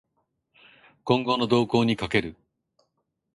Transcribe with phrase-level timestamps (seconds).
[1.03, 2.35] 今後の動向に賭ける